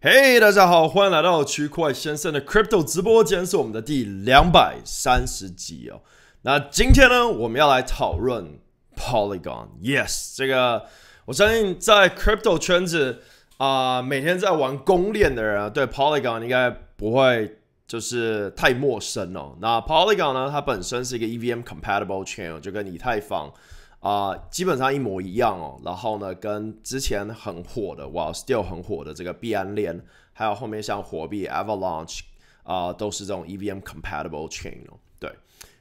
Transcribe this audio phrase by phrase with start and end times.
[0.00, 6.02] 嘿，大家好，欢迎来到区块先生的 Crypto 直播间，是我们的第两百三十集哦。
[6.42, 8.60] 那今天呢，我们要来讨论
[8.96, 9.70] Polygon。
[9.82, 10.84] Yes，这个
[11.24, 13.22] 我相信在 Crypto 圈子
[13.56, 17.58] 啊、每天在玩公链的人啊，对 Polygon 应该不会
[17.88, 19.56] 就是太陌生哦。
[19.60, 23.52] 那 Polygon 呢，它本身是一个 EVM compatible chain，就跟以太坊。
[24.00, 25.80] 啊、基本上一模一样哦。
[25.84, 32.20] 然后呢，跟之前很火的，哇，still 很火的这个币安链，还有后面像火币 Avalanche
[32.62, 34.98] 啊、都是这种 EVM compatible chain 哦。
[35.18, 35.34] 对，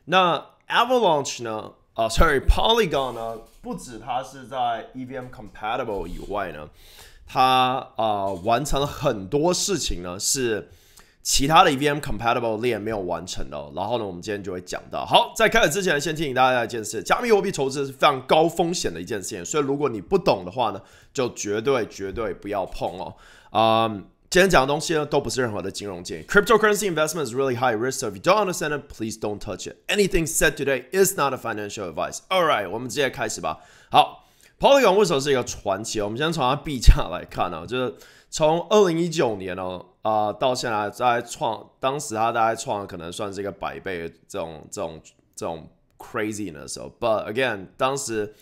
[0.05, 1.73] 那 Avalanche 呢？
[1.94, 3.39] 啊、，sorry，Polygon 呢？
[3.61, 6.70] 不止它是在 EVM compatible 以外呢，
[7.25, 10.70] 它啊、完成了很多事情呢，是。
[11.27, 15.05] 其他的 EVM compatible 链没有完成的，然后呢，我们今天就会讲到。
[15.05, 20.81] 好，在开始之前，先提醒大家一件事：加密货币投资是非常高风险的一件事情，所以如果你不懂的话呢，
[21.13, 23.13] 就绝对绝对不要碰哦。
[23.50, 23.90] 啊、
[24.30, 26.23] 今天讲的东西呢，都不是任何的金融建议。
[26.23, 29.75] Cryptocurrency investment is really high risk, so if you don't understand it, please don't touch it.
[29.89, 32.19] Anything said today is not a financial advice.
[32.30, 33.58] All right，我们直接开始吧。
[33.91, 36.00] 好，Polygon 为什么是一个传奇？
[36.00, 37.95] 我们先从它币价来看呢、哦，就是
[38.30, 39.88] 从二零一九年哦。
[40.08, 45.02] 啊、到现在在创，当时他大概创可能算是一个百倍这种这种
[45.36, 48.33] 这种 crazy 的时候，but again，当时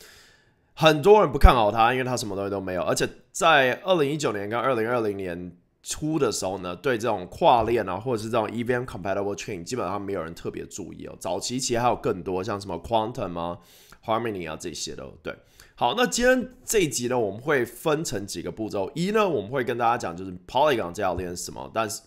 [0.76, 11.16] 很多人不看好他，因为他什么东西都没有，而且在二零一九年跟二零二零年初的时候呢，对这种跨链啊，或者是这种 EVM compatible chain，基本上没有人特别注意哦。
[11.20, 13.58] 早期其实还有更多，像什么 Quantum 啊、
[14.06, 15.36] Harmony 啊这些的，对。
[15.78, 18.90] 好，那今天这一集呢，我们会分成几个步骤。
[18.96, 22.02] 一呢，我们会跟大家讲就是 Polygon 这条链是什么，但是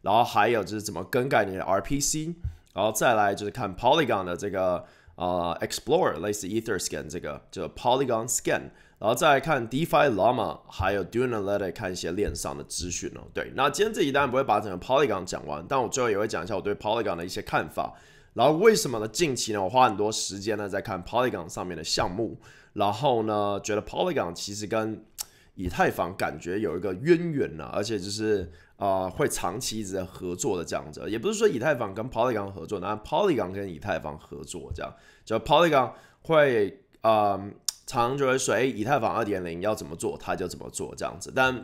[0.00, 2.34] 然后还有就是怎么更改你的 RPC，
[2.74, 4.84] 然后再来就是看 Polygon 的这个
[5.14, 8.62] 呃 Explorer 类似 Etherscan 这个就 Polygon Scan，
[8.98, 13.28] 然后再来看 DeFi Llama，还有 Do Analytics 看一些链上的资讯哦。
[13.32, 17.94] 对，那今天这一集当然不会把整个 Polygon 讲完，但我最后也会讲一下我对 Polygon 的一些看法。
[18.34, 19.08] 然后为什么呢？
[19.08, 22.40] 近期呢，我花很多时间呢在看 Polygon 上面的项目。
[22.74, 25.04] 然后呢，觉得 Polygon 其实跟
[25.54, 31.08] 以太坊感觉有一个渊源呢、而且就是啊、会长期一直在合作的这样子。
[31.08, 34.92] 也不是说以太坊跟 Polygon 合作，那 Polygon 跟以太坊合作这样，
[35.24, 35.92] 就 Polygon
[36.22, 37.50] 会啊、呃，
[37.86, 41.30] 常常就会说，以太坊二点零要怎么做，他就怎么做这样子。
[41.36, 41.54] 但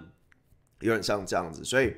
[0.81, 1.97] 有点像这样子，所以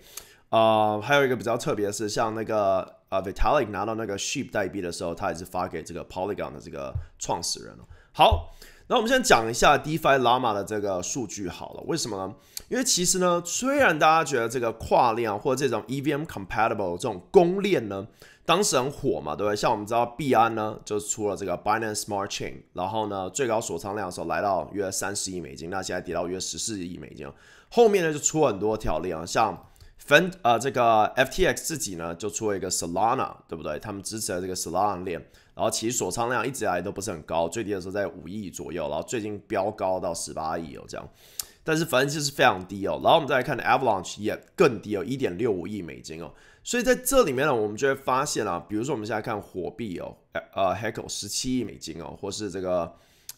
[0.51, 7.85] 啊、还有一个比较特别的是，像那个啊、Vitalik 拿到那个 Sheep 代币的时候，他也是发给这个 Polygon 的这个创始人了。
[8.13, 8.55] 好。
[8.93, 12.35] 那我们先讲一下 DeFi Llama 的这个数据好了，为什么呢？
[12.69, 18.09] 因为其实呢，虽然大家觉得这个跨链或者这种 EVM compatible 这种公链呢，
[18.45, 19.55] 当时很火嘛，对不对？
[19.55, 27.31] 像我们知道币安呢，就出了这个 Binance Smart Chain，然后呢，最高锁仓量的时候来到约三十亿美金，那现在跌到约十四亿美金。
[27.69, 29.70] 后面呢就出很多条链啊，像
[30.07, 33.79] Fen 呃这个 FTX 自己呢就出了一个 Solana，对不对？
[33.79, 35.25] 他们支持了这个 Solana 链。
[35.55, 41.07] 然后其实锁仓量一直以来都不是很高，最低的时候在五亿左右，然后最近飙高到十八亿哦这样，
[41.63, 42.99] 但是反正就是非常低哦。
[43.03, 46.33] 然后我们再来看 Avalanche 也更低哦，一点六五亿美金哦。
[46.65, 50.17] 所以在这里面呢，我们就会发现啊，比如说我们现在看火币哦，
[50.55, 52.95] 呃，Heco 十七亿美金哦，或是这个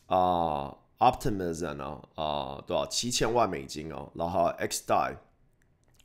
[0.07, 5.17] 啊、Optimism 呢啊多少七千万美金哦，然后 XDAI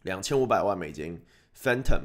[0.08, 1.22] 两千五百万美金
[1.56, 2.02] ，Phantom。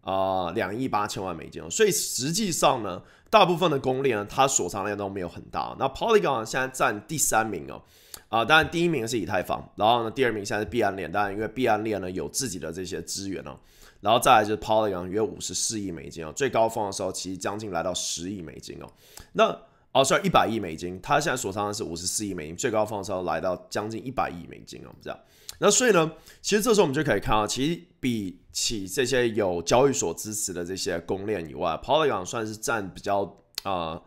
[0.00, 5.74] 啊，两亿八千万美金，所以实际上呢，大部分的公链呢，它锁仓量都没有很大。
[5.80, 7.82] 那 Polygon 现在占第三名哦，
[8.28, 13.58] 啊，当然第一名是以太坊，然后呢，第二名现在是币安链，当然因为币安链呢有自己的这些资源哦，
[14.00, 18.86] 然后再来就是 Polygon 约五十四亿美金哦，最高峰的时候其实将近来到十亿美金哦，
[19.32, 19.58] 那
[19.96, 25.18] 哦算一百亿美金，它现在锁仓的是五十四亿美金，最高放的时候来到将近一百亿美金哦，这样。
[25.58, 26.12] 那所以呢，
[26.42, 34.02] 其实这时候我们就可以看到，其实比起这些有交易所支持的这些公链以外，Polygon 算是占比较啊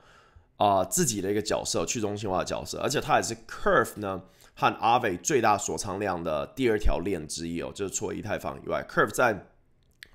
[0.57, 4.21] 啊、自己的一个角色，去中心化的角色，而且它也是 Curve 呢
[4.53, 9.47] 和 a v e 最大锁仓量的第二条链之一哦，就是除了以太坊以外，Curve 在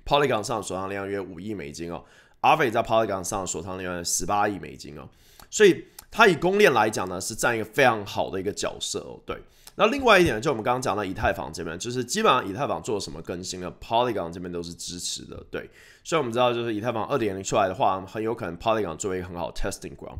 [0.05, 2.05] Polygon 上锁仓量约五亿美金哦
[2.41, 5.09] ，Aave 在 Polygon 上锁仓量约十八亿美金哦，
[5.55, 9.41] 所以它以公链来讲呢，是占一个非常好的一个角色哦，对。
[9.75, 15.69] 那另外一点呢，就我们刚刚讲到以太坊这边，就是基本上以太坊做什么更新呢？Polygon 这边都是支持的，对。
[16.03, 20.17] 所以我们知道，就是以太坊二点零出来的话，很有可能 Polygon 作为一个很好的 testing ground。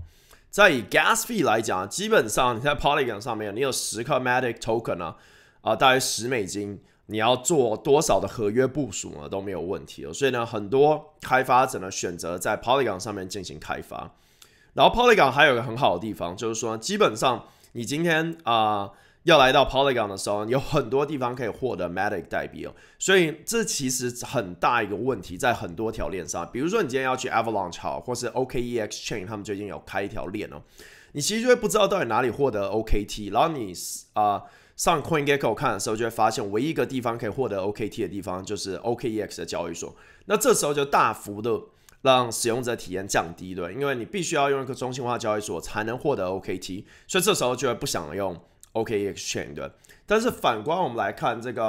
[0.49, 5.15] 在以 Gas fee 来讲，基本上你在 Polygon 上面，你有十颗 Matic Token 呢，
[5.59, 10.13] 啊，大约十美金，你要做多少的合约部署呢，都没有问题哦。
[10.13, 14.15] 所以呢，很多开发者呢选择在 Polygon 上面进行开发。
[14.75, 18.92] 然后 Polygon 还有一个很好的地方，就是说，基本上你今天啊。
[19.25, 30.62] 要来到 Polygon 的时候，有很多地方可以获得 Matic 代币哦，所以这其实很大一个问题，在很多条链上，比如说你今天要去 Avalanche 好，或是 OKEX Chain，他们最近有开一条链哦，
[31.13, 33.74] 你其实就会不知道到底哪里获得 OKT，然后你
[34.13, 34.44] 啊、呃、
[34.75, 39.95] 上 CoinGecko 看的时候，就会发现唯一一个地方可以获得 OKT 的地方就是 OKEX 的交易所，
[40.25, 41.60] 那这时候就大幅的
[42.06, 48.40] 让使用者体验降低，对，因为你必须要用一个中心化交易所才能获得 OKT，所以这时候就会不想用。
[48.74, 49.72] OK Exchange 对，
[50.06, 51.63] 但是反观我们来看这个，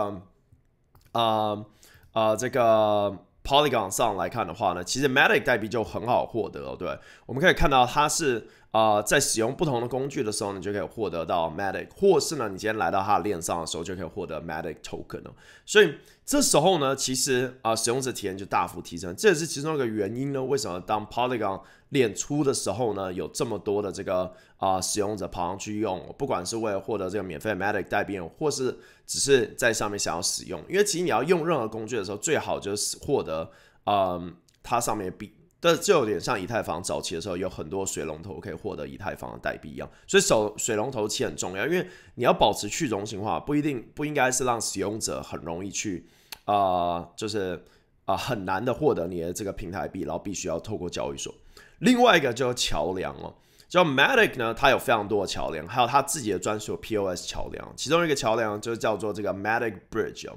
[1.13, 1.67] 啊、呃、
[2.13, 8.49] 啊、呃、这个 Polygon 上来看的话呢，其实 Matic 代币就很好获得，对，我们可以看到它是。
[8.73, 15.31] 啊、在使用不同的工具的时候，你就可以获得到 Matic，或是呢，你今天来到它的链上的时候，就可以获得 Matic Token 哦。
[15.65, 15.95] 所以
[16.27, 20.45] 这时候呢，其实啊、使用者体验就大幅提升，这也是其中一个原因呢。
[20.45, 28.77] 为什么当 Polygon 链出的时候呢，有这么多的这个啊、使用者跑上去用，不管是为了获得这个免费 Matic 代币，或是
[29.07, 33.51] 只是在上面想要使用，因为其实你要用任何工具的时候，最好就是获得
[33.85, 35.33] 嗯、它上面币。
[35.67, 39.91] 这就有点像以太坊早期的时候，有很多水龙头可以获得以太坊的代币一样。
[40.07, 46.07] 所以，手水龙头其实很重要，因为你要保持去中心化，不一定不应该是让使用者很容易去
[46.45, 47.65] 啊、就是
[48.05, 51.35] 啊、很难的获得你的这个平台币，然后必须要透过交易所。
[51.81, 53.35] 另外一个就是桥梁哦，
[53.69, 60.37] 叫 Matic 呢，它有非常多的桥梁，还有它自己的专属 POS 桥梁，其中一个桥梁就叫做这个 Matic Bridge 哦。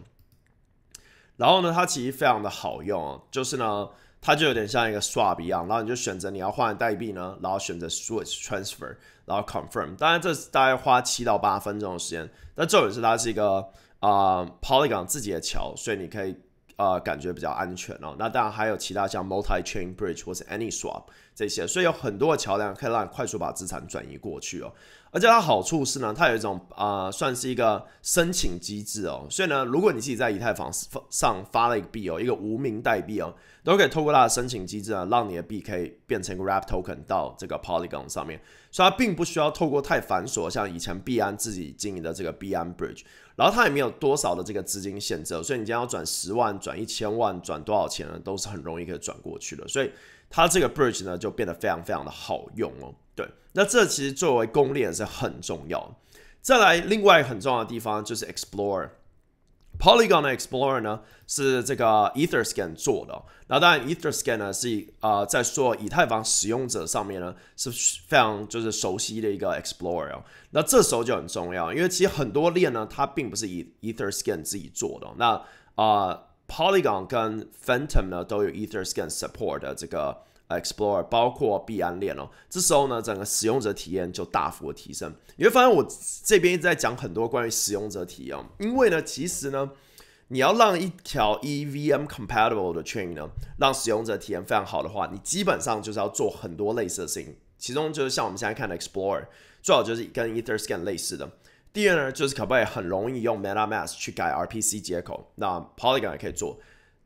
[1.37, 3.89] 然后呢，它其实非常的好用哦，就是呢。
[4.21, 8.95] 它就有点像一个 swap 一样，然后你就选择你要换的代币呢，然后选择 switch transfer，
[9.25, 9.95] 然后 confirm。
[9.95, 12.29] 当然这大概花七到八分钟的时间。
[12.55, 13.65] 但重点是它是一个
[13.99, 16.35] 啊、Polygon 自己的桥，所以你可以、
[16.79, 18.15] 呃、感觉比较安全哦。
[18.17, 21.03] 那当然还有其他像 multi chain bridge 或是 AnySwap
[21.35, 24.71] 这些，所以有很多的桥梁可以让你快速把资产转移过去哦。
[25.11, 29.27] 而且它好处是呢，它有一种啊、算是一个申请机制哦。
[29.29, 30.71] 所以呢，如果你自己在以太坊
[31.09, 33.33] 上发了一个币哦，一个无名代币哦。
[33.61, 38.39] 都可以透过它的申请机制啊，让你的币可以变成一个 r a p token 到这个 Polygon 上面，
[38.71, 43.01] 所以它并不需要透过太繁琐，像以前币安自己经营的这个币安 Bridge，
[43.39, 49.89] 然后它也没有多少的这个资金限制，所以你今天要转十万、转一千万、转多少钱呢，都是很容易可以转过去的，所以
[50.29, 52.93] 它这个 Bridge 呢就变得非常非常的好用哦。
[53.15, 55.97] 对，那这其实作为攻略是很重要。
[56.41, 58.89] 再来，另外很重要的地方就是 Explorer。
[59.79, 67.71] Polygon Explorer 呢是这个 EtherScan 做的，那当然 EtherScan 呢是呃在说以太坊使用者上面呢是
[68.05, 70.21] 非常就是熟悉的一个 Explorer，
[70.51, 75.41] 那这时候就很重要，因为其实很多链呢它并不是以 EtherScan 自己做的，那
[75.75, 80.23] 啊、Polygon 跟 Phantom 呢都有 EtherScan support 的这个。
[80.49, 85.13] Explorer 包括币安链哦，这时候呢，整个使用者体验就大幅的提升。
[85.35, 85.87] 你会发现我
[86.25, 89.69] 这边一直在讲很多关于使用者体验，因为呢，其实呢，
[90.29, 93.29] 你要让一条 EVM compatible 的 chain 呢，
[93.59, 97.35] 让使用者体验非常好的话，你基本上就是要做很多类似的事情。
[97.59, 99.27] 其中就是像我们现在看的 Explorer，
[99.61, 101.29] 最好就是跟 EtherScan 类似的。
[101.71, 106.57] 第二呢，就是可不可以很容易用 MetaMask 去改 RPC 接口，那 Polygon 也可以做。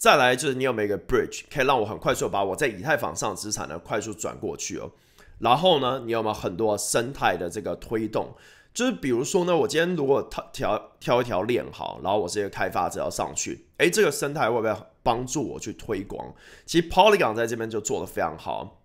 [0.03, 4.91] 再来就是你有没有一个 bridge 可以让我很快速把我在以太坊上的资产呢快速转过去哦。
[5.39, 8.35] 然后呢，你有没有很多生态的这个推动？
[8.73, 16.33] 就是比如说呢，我今天如果挑挑挑一条链好，然后我是一个开发者要上去，诶，这个生态会不会帮助我去推广？
[16.65, 18.82] 其实 Polygon 在这边就做得非常好。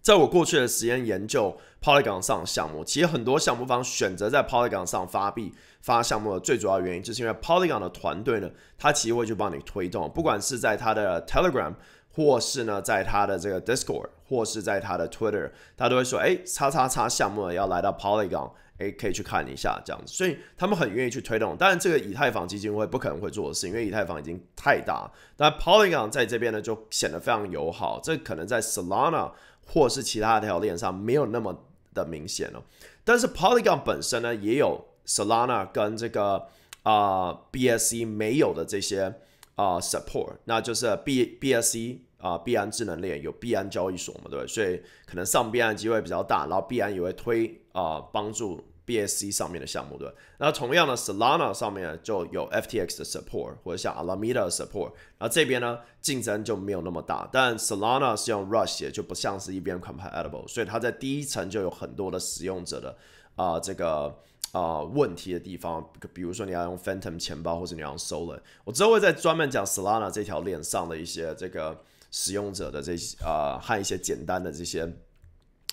[0.00, 5.52] 在我过去的时间研究 Polygon 上的项目，其实很多项目方选择在 Polygon 上发币
[5.82, 11.74] 发项目的最主要原因，就是因为 Polygon 的团队呢，他其实会去帮你推动，不管是在他的 Telegram，
[12.10, 21.56] 或是呢在他的这个 Discord，或是在他的 Twitter，他都会说，哎，叉叉叉项目要来到 Polygon，哎，可以去看一下这样子，所以他们很愿意去推动。
[21.56, 29.30] 当然，这个以太坊基金会不可能会做的事，因为以太坊已经太大，但 Polygon 在这边呢就显得非常友好，这可能在 Solana。
[29.68, 32.62] 或是其他条链上没有那么的明显了，
[33.04, 36.48] 但是 Polygon 本身呢也有 Solana 跟这个
[36.82, 39.14] 啊、BSC 没有的这些
[39.56, 44.46] 啊、support，那就是 B BSC 啊、呃、币安智能链有币安交易所嘛，对不对？
[44.46, 48.64] 所以可能上币安机会比较大，然后币安也会推啊帮、助。
[48.88, 62.96] BSC 上面的项目对，那同样的 Solana 上面就有 FTX 的 support 或者像 Alameda 的 support，然后这边呢竞争就没有那么大，但 Solana 是用 Rust 也就不像是一边 compatible，所以它在第一层就有很多的使用者的
[63.36, 64.18] 啊、这个
[64.52, 74.84] 啊、问题的地方，比如说你要用 Phantom 钱包或者你要用 Solan，我之后会再专门讲 Solana 这条链上的一些这个使用者的这些啊、和一些简单的这些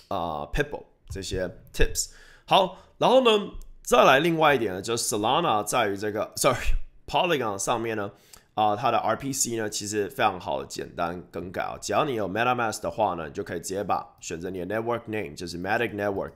[0.08, 2.10] 啊、Pitbull 这些 tips。
[2.46, 3.50] 好，然后呢，
[3.82, 6.58] 再来另外一点呢，就是 Solana 在于这个，sorry
[7.06, 8.10] Polygon 上面呢，
[8.54, 16.32] 啊、它的 RPC 呢其实非常好简单更改啊，只要你有 MetaMask 的话呢，你就可以直接把选择你的 Network Name 就是 Matic Network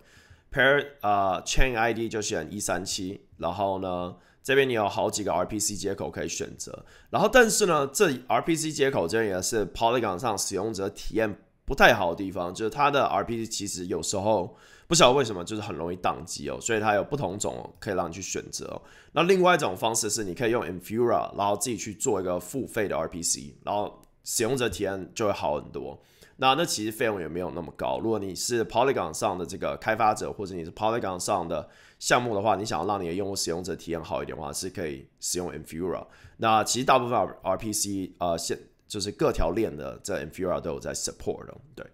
[0.53, 4.17] Pair 啊、Chain ID 就选一三七，然后呢。
[4.43, 11.39] 这边你有好几个 RPC 接口可以选择，然后但是呢，这 RPC 接口这边也是 Polygon 上使用者体验
[11.71, 14.57] 不太好的地方，就是它的 RPC 其实有时候
[14.89, 18.83] 不晓得为什么就是很容易宕机哦，所以它有不同种可以让你去选择哦。
[19.13, 25.97] 那另外一种方式是你可以用 Infura，然后自己去做一个付费的 RPC，然后使用者体验就会好很多。
[26.39, 28.01] 那那其实费用也没有那么高。
[28.01, 31.69] 如果你是 Polygon 上的这个开发者，或者你是 Polygon 上的
[32.01, 36.05] 项目的话，你想要让你的用户使用者体验好一点的话，是可以使用 Infura。
[36.39, 38.59] 那其实大部分 RPC 呃，现
[38.91, 41.57] 就是各条链的这 Infura 都有在 support 的。
[41.77, 41.87] 对，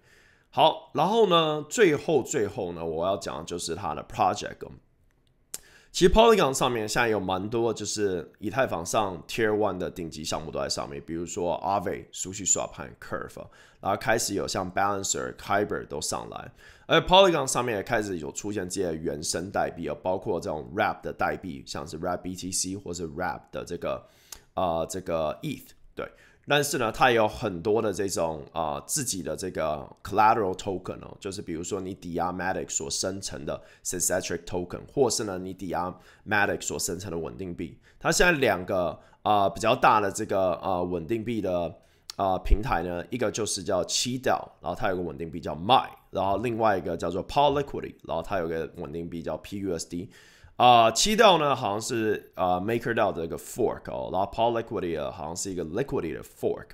[0.48, 4.56] 好，然后呢，最后最后呢，我要讲的就是它的 project。
[5.92, 13.46] 其实 Polygon 上面现在有蛮多，就是以太坊上 Tier One 的顶级项目都在上面，比如说 Aave、SushiSwap 和 Curve，
[13.80, 16.52] 然后开始有像 Balancer、Kyber 都上来，
[16.86, 24.06] 而 Polygon 上面也开始有出现这些原生代币，包括这种 r a p 的代币，像是 r a p BTC 或是 r a p 的这个
[24.54, 26.06] 呃这个 ETH，对。
[26.48, 35.92] 但是呢，它也有很多的这种啊、自己的这个 collateral token 哦，就是比如说你抵押 Matic 所生成的 Synthetic token，或是呢你抵押
[36.24, 37.76] Matic 所生成的稳定币。
[37.98, 41.74] 它现在两个啊、比较大的这个啊、稳定币的
[42.14, 50.08] 啊、平台呢，一个就是叫 QDAO，然后它有个稳定币叫 MAI，然后另外一个叫做 Poliquity，然后它有个稳定币叫 PUSD。
[50.56, 56.68] 啊，七道呢好像是啊、MakerDAO 的一个 fork 哦，然后 Polyquidity 好像是一个 Liquidity 的 fork，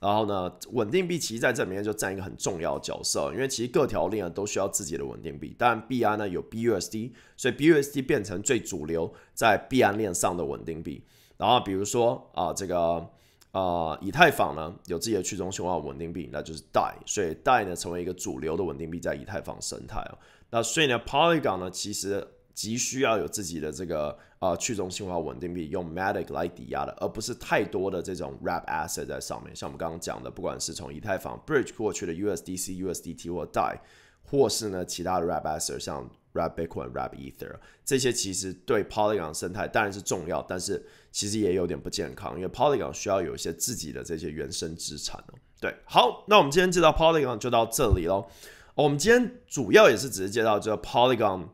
[0.00, 11.02] 然后呢，稳定币其实在这里面就占一个很重要的角色，因为其实各条链都需要自己的稳定币，但币安呢有 BUSD，所以 BUSD 变成最主流在币安链上的稳定币。
[11.38, 13.08] 然后比如说啊、这个
[13.52, 20.18] 啊、以太坊呢有自己的去中心化稳定币，那就是 DAI，所以 DAI 呢成为一个主流的稳定币在以太坊生态哦。
[20.50, 22.28] 那所以呢，Polygon 呢其实。
[22.54, 29.54] 急需要有自己的这个呃去中心化稳定币，用 Matic 来抵押的，而不是太多的这种 Wrap Asset 在上面。
[29.56, 33.78] 像我们刚刚讲的，不管是从以太坊 Bridge 过去的 USDC、USDT 或 DAI，
[34.22, 45.34] 或是呢其他的 Wrap Asset，像 Wrap Bitcoin、Wrap Ether，这些其实对 Polygon 生态当然是重要，但是其实也有点不健康，因为 Polygon 需要有一些自己的这些原生资产哦。
[45.60, 48.26] 对，好，那我们今天介绍 Polygon 就到这里喽。
[48.74, 51.48] 我们今天主要也是只是介绍这个 Polygon。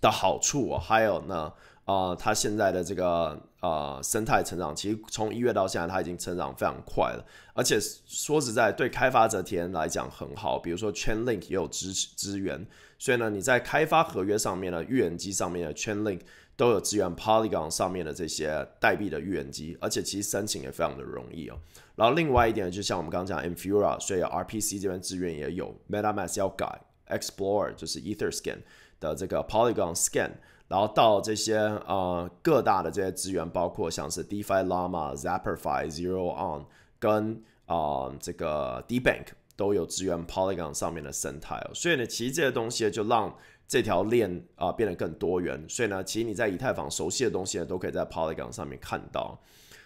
[0.00, 1.52] 的好处，还有呢，
[1.84, 7.24] 呃，它现在的这个呃生态成长，其实从一月到现在，它已经成长非常快了。
[7.54, 10.58] 而且说实在，对开发者体验来讲很好。
[10.58, 12.66] 比如说，Chainlink 也有支持支援，
[12.98, 16.20] 所以呢，你在开发合约上面呢，预言机上面的 Chainlink
[16.56, 21.58] 都有支援 Polygon 上面的这些代币的预言机，而且其实申请也非常的容易哦。
[21.94, 28.58] 然后另外一点，就像我们刚刚讲 Infura，所以 RPC 这边资源也有，MetaMask 要改，Explorer 就是 EtherScan。
[29.00, 30.30] 的这个 Polygon Scan，
[30.68, 36.64] 然后到这些呃各大的这些资源，包括像是 DeFi Llama、Zapperfi、Zero On
[36.98, 37.34] 跟
[37.66, 39.26] 啊、呃、这个 DBank
[39.56, 41.60] 都有支援 Polygon 上面的生态。
[41.74, 43.34] 所以呢，其实这些东西就让
[43.68, 45.64] 这条链啊、呃、变得更多元。
[45.68, 49.38] 所以呢，其实你在以太坊熟悉的东西呢，都可以在 Polygon 上面看到。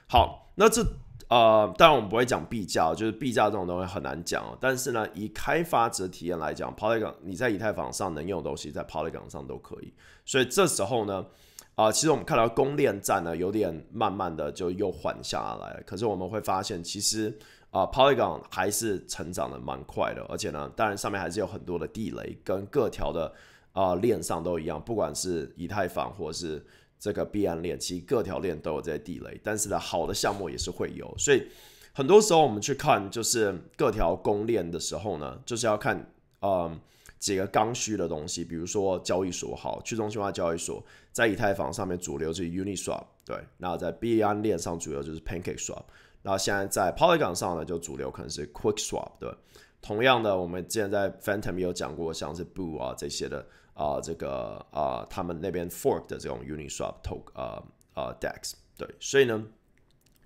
[0.09, 0.85] 好，那这。
[1.31, 4.45] 呃，当然我们不会讲币价，就是币价这种东西很难讲。
[4.61, 9.95] 但是呢，以开发者体验来讲，Polygon 你在以太坊上能用的东西，在 Polygon 上都可以。
[10.27, 11.25] 所以这时候呢，
[11.77, 15.81] 啊、其实我们看到公链战呢，有点慢慢的就又缓下来。
[15.87, 17.29] 可是我们会发现，其实
[17.71, 23.33] 啊、呃，Polygon 还是成长的蛮快的，而且呢，当然上面还是有很多的地雷，跟各条的
[23.73, 26.67] 啊、呃、链上都一样，不管是以太坊或是。
[27.01, 31.43] 这个币安链其实各条链都有这些地雷，但是呢，好的项目也是会有，所以
[31.95, 36.79] 很多时候我们去看就是各条公链的时候呢，就是要看嗯
[37.19, 45.85] 几个刚需的东西，比如说交易所好，去中心化交易所，在以太坊上面主流就是 Uniswap，对，那在币安链上主流就是 PancakeSwap，
[46.23, 49.35] 然后现在在 Polygon 上呢就主流可能是 QuickSwap，对，
[49.81, 53.47] 同样的我们之前在 Phantom 也有讲过，像是 Boo 啊这些的。
[53.81, 57.63] 啊、这个啊、他们那边 fork 的这种 Uniswap Tok 啊
[57.95, 59.43] 啊 DEX，对，所以呢，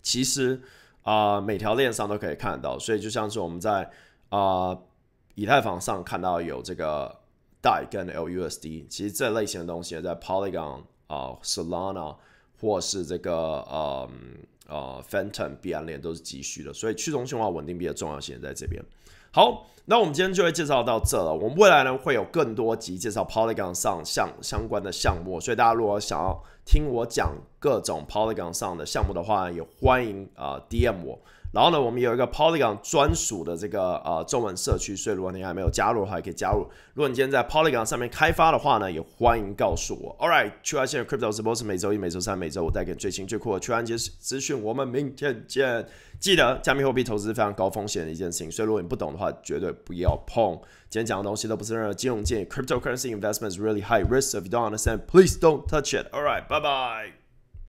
[0.03, 0.61] 其实
[1.03, 3.89] 啊、每条链上都可以看到，所以就像是我们在
[4.31, 4.77] 啊、
[5.37, 7.21] 以太坊上看到有这个
[7.63, 12.17] DAI 跟 LUSD，其实这类型的东西在 Polygon 啊、呃、Solana
[12.61, 14.11] 或是这个呃
[14.67, 18.85] 呃 Phantom 币安链都是急需的，所以去中心化稳定币的重要性在这边。
[19.35, 21.35] 好，那我们今天就会介绍到这了。
[21.35, 27.33] 我们未来呢会有更多集介绍 Polygon 上相相关的项目，所以大家如果想要听我讲
[27.65, 31.19] 各种 Polygon 上的项目的话，也欢迎啊、DM 我。
[31.51, 36.67] 然后呢，我们有一个 Polygon 专属的这个呃中文社区，所以如果你还没有加入的话，也可以加入。
[36.95, 40.15] 如果你今天在 Polygon 上面开发的话呢，也欢迎告诉我。
[40.19, 44.63] All right，区块链 Crypto 直播是每周一、每周三、每周五带给你最新最酷的区块链资讯。
[44.63, 45.87] 我们明天见。
[46.21, 50.59] 记得加密货币投资是非常高风险的一件事情，所以如果你不懂的话，绝对不要碰。
[50.91, 52.45] 今天讲的东西都不是任何金融建议。
[52.47, 54.37] Cryptocurrency investment is really high risk.
[54.37, 56.09] If you don't understand, please don't touch it.
[56.13, 57.24] All right, bye bye.